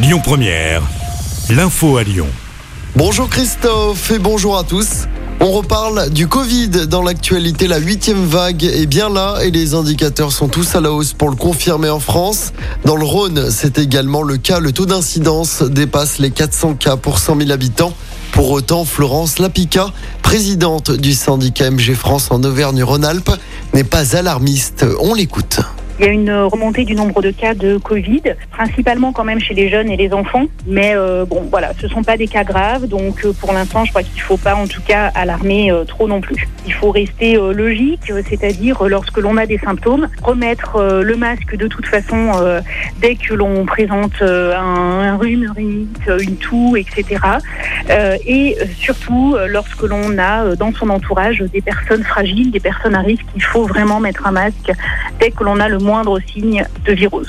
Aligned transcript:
Lyon 0.00 0.20
Première, 0.22 0.82
l'info 1.50 1.96
à 1.96 2.04
Lyon. 2.04 2.28
Bonjour 2.94 3.28
Christophe 3.28 4.12
et 4.12 4.20
bonjour 4.20 4.56
à 4.56 4.62
tous. 4.62 5.08
On 5.40 5.50
reparle 5.50 6.10
du 6.10 6.28
Covid 6.28 6.68
dans 6.86 7.02
l'actualité. 7.02 7.66
La 7.66 7.78
huitième 7.78 8.24
vague 8.24 8.62
est 8.62 8.86
bien 8.86 9.08
là 9.08 9.40
et 9.42 9.50
les 9.50 9.74
indicateurs 9.74 10.30
sont 10.30 10.46
tous 10.46 10.76
à 10.76 10.80
la 10.80 10.92
hausse 10.92 11.14
pour 11.14 11.30
le 11.30 11.34
confirmer 11.34 11.90
en 11.90 11.98
France. 11.98 12.52
Dans 12.84 12.94
le 12.94 13.04
Rhône, 13.04 13.50
c'est 13.50 13.78
également 13.78 14.22
le 14.22 14.36
cas. 14.36 14.60
Le 14.60 14.70
taux 14.70 14.86
d'incidence 14.86 15.62
dépasse 15.62 16.20
les 16.20 16.30
400 16.30 16.74
cas 16.74 16.96
pour 16.96 17.18
100 17.18 17.36
000 17.40 17.50
habitants. 17.50 17.92
Pour 18.30 18.52
autant, 18.52 18.84
Florence 18.84 19.40
Lapica, 19.40 19.88
présidente 20.22 20.92
du 20.92 21.12
syndicat 21.12 21.72
MG 21.72 21.94
France 21.94 22.28
en 22.30 22.44
Auvergne-Rhône-Alpes, 22.44 23.32
n'est 23.74 23.82
pas 23.82 24.14
alarmiste. 24.14 24.86
On 25.00 25.14
l'écoute. 25.14 25.58
Il 25.98 26.04
y 26.04 26.08
a 26.08 26.12
une 26.12 26.30
remontée 26.30 26.84
du 26.84 26.94
nombre 26.94 27.22
de 27.22 27.32
cas 27.32 27.54
de 27.54 27.76
Covid, 27.76 28.22
principalement 28.52 29.12
quand 29.12 29.24
même 29.24 29.40
chez 29.40 29.54
les 29.54 29.68
jeunes 29.68 29.90
et 29.90 29.96
les 29.96 30.12
enfants. 30.12 30.44
Mais 30.64 30.92
euh, 30.94 31.24
bon, 31.24 31.48
voilà, 31.50 31.72
ce 31.80 31.86
ne 31.86 31.90
sont 31.90 32.04
pas 32.04 32.16
des 32.16 32.28
cas 32.28 32.44
graves. 32.44 32.86
Donc 32.86 33.24
euh, 33.24 33.32
pour 33.32 33.52
l'instant, 33.52 33.84
je 33.84 33.90
crois 33.90 34.04
qu'il 34.04 34.14
ne 34.14 34.20
faut 34.20 34.36
pas 34.36 34.54
en 34.54 34.68
tout 34.68 34.80
cas 34.80 35.10
alarmer 35.16 35.72
euh, 35.72 35.84
trop 35.84 36.06
non 36.06 36.20
plus. 36.20 36.48
Il 36.66 36.72
faut 36.72 36.90
rester 36.90 37.34
logique, 37.36 38.12
c'est-à-dire 38.28 38.84
lorsque 38.84 39.16
l'on 39.16 39.38
a 39.38 39.46
des 39.46 39.58
symptômes, 39.58 40.08
remettre 40.22 41.00
le 41.02 41.16
masque 41.16 41.56
de 41.56 41.66
toute 41.66 41.86
façon 41.86 42.32
dès 43.00 43.14
que 43.14 43.32
l'on 43.32 43.64
présente 43.64 44.20
un, 44.20 45.16
rhume, 45.16 45.44
une 45.44 45.50
rhinite, 45.50 46.10
une 46.20 46.36
toux, 46.36 46.76
etc. 46.76 47.20
et 48.26 48.58
surtout 48.76 49.36
lorsque 49.46 49.82
l'on 49.82 50.18
a 50.18 50.56
dans 50.56 50.74
son 50.74 50.90
entourage 50.90 51.38
des 51.38 51.62
personnes 51.62 52.04
fragiles, 52.04 52.50
des 52.50 52.60
personnes 52.60 52.94
à 52.94 53.00
risque, 53.00 53.24
il 53.34 53.42
faut 53.42 53.64
vraiment 53.64 53.98
mettre 53.98 54.26
un 54.26 54.32
masque 54.32 54.70
dès 55.20 55.30
que 55.30 55.44
l'on 55.44 55.60
a 55.60 55.68
le 55.68 55.78
moindre 55.78 56.18
signe 56.32 56.64
de 56.84 56.92
virus. 56.92 57.28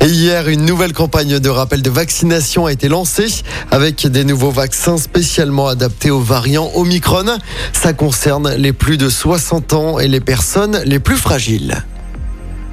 Et 0.00 0.08
hier, 0.08 0.48
une 0.48 0.66
nouvelle 0.66 0.92
campagne 0.92 1.38
de 1.38 1.48
rappel 1.48 1.80
de 1.80 1.88
vaccination 1.88 2.66
a 2.66 2.72
été 2.72 2.88
lancée 2.88 3.42
avec 3.70 4.06
des 4.06 4.24
nouveaux 4.24 4.50
vaccins 4.50 4.98
spécialement 4.98 5.66
adaptés 5.66 6.10
aux 6.10 6.20
variants 6.20 6.70
Omicron. 6.74 7.38
Ça 7.72 7.94
concerne 7.94 8.54
les 8.54 8.74
plus 8.74 8.98
de 8.98 9.08
60 9.08 9.72
ans 9.72 9.98
et 9.98 10.08
les 10.08 10.20
personnes 10.20 10.78
les 10.84 10.98
plus 10.98 11.16
fragiles. 11.16 11.82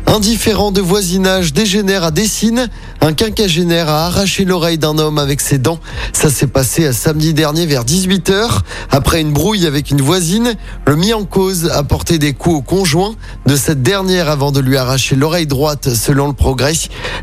Un 0.07 0.19
différent 0.19 0.71
de 0.71 0.81
voisinage 0.81 1.53
dégénère 1.53 2.03
à 2.03 2.11
Dessine. 2.11 2.67
Un 3.03 3.13
quinquagénaire 3.13 3.89
a 3.89 4.05
arraché 4.05 4.45
l'oreille 4.45 4.77
d'un 4.77 4.99
homme 4.99 5.17
avec 5.17 5.41
ses 5.41 5.57
dents. 5.57 5.79
Ça 6.13 6.29
s'est 6.29 6.45
passé 6.45 6.85
à 6.85 6.93
samedi 6.93 7.33
dernier 7.33 7.65
vers 7.65 7.83
18h. 7.83 8.59
Après 8.91 9.21
une 9.21 9.33
brouille 9.33 9.65
avec 9.65 9.89
une 9.89 10.03
voisine, 10.03 10.53
le 10.85 10.95
mis 10.95 11.11
en 11.11 11.25
cause 11.25 11.71
a 11.71 11.81
porté 11.81 12.19
des 12.19 12.33
coups 12.33 12.57
au 12.57 12.61
conjoint 12.61 13.15
de 13.47 13.55
cette 13.55 13.81
dernière 13.81 14.29
avant 14.29 14.51
de 14.51 14.59
lui 14.59 14.77
arracher 14.77 15.15
l'oreille 15.15 15.47
droite 15.47 15.95
selon 15.95 16.27
le 16.27 16.33
progrès. 16.33 16.73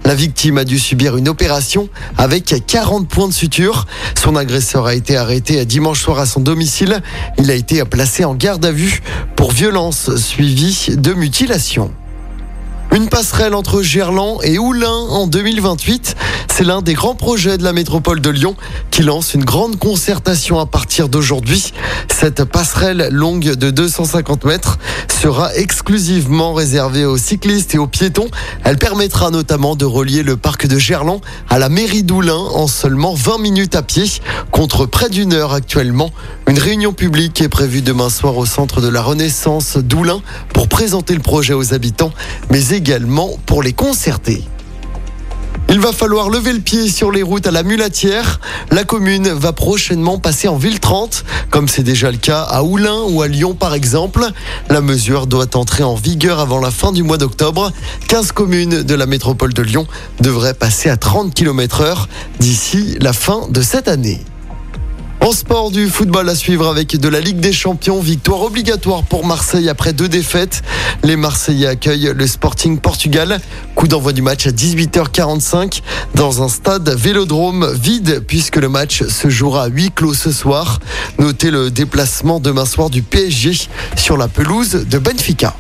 La 0.05 0.17
victime 0.17 0.59
a 0.59 0.65
dû 0.65 0.81
subir 0.81 1.17
une 1.17 1.29
opération 1.29 1.89
avec 2.17 2.67
40 2.67 3.07
points 3.07 3.29
de 3.29 3.33
suture. 3.33 3.87
Son 4.21 4.35
agresseur 4.35 4.87
a 4.87 4.95
été 4.95 5.17
arrêté 5.17 5.65
dimanche 5.65 6.03
soir 6.03 6.19
à 6.19 6.27
son 6.27 6.41
domicile. 6.41 7.01
Il 7.39 7.53
a 7.53 7.55
été 7.55 7.85
placé 7.85 8.25
en 8.25 8.35
garde 8.35 8.65
à 8.65 8.73
vue 8.73 9.01
pour 9.37 9.53
violence 9.53 10.17
suivie 10.17 10.97
de 10.97 11.15
mutilation. 11.15 11.93
Une 12.99 13.09
passerelle 13.09 13.55
entre 13.55 13.81
Gerland 13.81 14.41
et 14.43 14.59
Oulin 14.59 14.89
en 14.89 15.29
2028. 15.29 16.17
C'est 16.59 16.65
l'un 16.65 16.83
des 16.83 16.95
grands 16.95 17.15
projets 17.15 17.57
de 17.57 17.63
la 17.63 17.73
métropole 17.73 18.21
de 18.21 18.31
Lyon 18.31 18.57
qui 18.91 19.05
lance 19.05 19.33
une 19.33 19.45
grande 19.45 19.79
concertation 19.79 20.59
à 20.59 20.67
partir 20.67 21.09
d'aujourd'hui. 21.09 21.73
Cette 22.09 22.43
passerelle 22.43 23.11
longue 23.13 23.55
de 23.55 23.71
250 23.71 24.45
mètres 24.45 24.77
sera 25.09 25.55
exclusivement 25.55 26.55
réservée 26.55 27.05
aux 27.05 27.17
cyclistes 27.17 27.77
et 27.77 27.79
aux 27.79 27.87
piétons. 27.87 28.27
Elle 28.65 28.77
permettra 28.77 29.31
notamment 29.31 29.77
de 29.77 29.85
relier 29.85 30.25
le 30.25 30.37
parc 30.37 30.67
de 30.67 30.81
Gerland 30.81 31.21
à 31.49 31.61
la 31.61 31.69
mairie 31.69 32.03
d'Oulin 32.03 32.35
en 32.35 32.67
seulement 32.67 33.15
20 33.15 33.39
minutes 33.39 33.77
à 33.77 33.83
pied 33.83 34.07
contre 34.51 34.85
près 34.85 35.11
d'une 35.11 35.35
heure 35.35 35.53
actuellement. 35.53 36.11
Une 36.49 36.59
réunion 36.59 36.93
publique 36.93 37.41
est 37.41 37.49
prévue 37.49 37.83
demain 37.83 38.11
soir 38.11 38.37
au 38.37 38.47
centre 38.47 38.81
de 38.81 38.89
la 38.89 39.01
Renaissance 39.01 39.77
d'Oulin 39.77 40.23
pour 40.53 40.67
présenter 40.67 41.15
le 41.15 41.21
projet 41.21 41.55
aux 41.55 41.73
habitants, 41.73 42.11
mais 42.51 42.71
également 42.71 43.39
pour 43.47 43.63
les 43.63 43.75
concerter. 43.75 44.43
Il 45.71 45.81
va 45.81 45.93
falloir 45.93 46.31
lever 46.31 46.55
le 46.55 46.61
pied 46.61 46.89
sur 46.89 47.13
les 47.13 47.23
routes 47.23 47.47
à 47.47 47.51
la 47.51 47.63
mulatière. 47.63 48.41
La 48.71 48.85
commune 48.85 49.29
va 49.29 49.53
prochainement 49.53 50.19
passer 50.19 50.49
en 50.49 50.57
ville 50.57 50.81
30, 50.81 51.25
comme 51.51 51.69
c'est 51.69 51.83
déjà 51.83 52.11
le 52.11 52.17
cas 52.17 52.41
à 52.41 52.63
Oulin 52.63 53.03
ou 53.11 53.21
à 53.21 53.29
Lyon 53.29 53.55
par 53.55 53.75
exemple. 53.75 54.25
La 54.71 54.81
mesure 54.81 55.27
doit 55.27 55.57
entrer 55.57 55.85
en 55.85 55.95
vigueur 55.95 56.41
avant 56.41 56.59
la 56.59 56.71
fin 56.71 56.91
du 56.91 57.03
mois 57.03 57.19
d'octobre. 57.19 57.71
15 58.09 58.33
communes 58.33 58.83
de 58.83 58.95
la 58.95 59.05
métropole 59.05 59.53
de 59.53 59.63
Lyon 59.63 59.87
devraient 60.21 60.55
passer 60.55 60.89
à 60.89 60.97
30 60.97 61.35
km 61.35 61.83
heure 61.83 62.09
d'ici 62.41 62.97
la 63.01 63.13
fin 63.13 63.47
de 63.51 63.61
cette 63.61 63.89
année. 63.89 64.25
En 65.29 65.33
sport 65.33 65.71
du 65.71 65.89
football 65.89 66.27
à 66.31 66.35
suivre 66.35 66.67
avec 66.69 66.97
de 66.97 67.07
la 67.07 67.21
Ligue 67.21 67.39
des 67.39 67.53
Champions, 67.53 68.01
victoire 68.01 68.41
obligatoire 68.41 69.03
pour 69.03 69.27
Marseille 69.27 69.69
après 69.69 69.93
deux 69.93 70.09
défaites. 70.09 70.63
Les 71.03 71.17
Marseillais 71.17 71.67
accueillent 71.67 72.15
le 72.17 72.27
Sporting 72.27 72.79
Portugal. 72.79 73.39
Coup 73.75 73.89
d'envoi 73.89 74.15
du 74.15 74.23
match 74.23 74.47
à 74.47 74.53
18h45 74.53 75.83
dans 76.15 76.43
un 76.43 76.49
stade 76.49 76.89
vélodrome 76.89 77.71
vide 77.75 78.25
puisque 78.27 78.57
le 78.57 78.71
match 78.71 79.03
se 79.07 79.29
jouera 79.29 79.65
à 79.65 79.69
huis 79.69 79.91
clos 79.95 80.15
ce 80.15 80.33
soir. 80.33 80.81
Notez 81.19 81.51
le 81.51 81.71
déplacement 81.71 82.41
demain 82.41 82.65
soir 82.65 82.89
du 82.89 83.03
PSG 83.03 83.69
sur 83.97 84.17
la 84.17 84.29
pelouse 84.29 84.87
de 84.89 84.97
Benfica. 84.97 85.55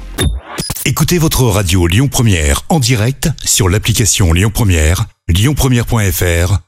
Écoutez 0.86 1.18
votre 1.18 1.42
radio 1.42 1.86
Lyon 1.86 2.08
Première 2.08 2.62
en 2.70 2.80
direct 2.80 3.28
sur 3.44 3.68
l'application 3.68 4.32
Lyon 4.32 4.50
Première, 4.50 5.04
lyonpremière.fr 5.28 6.67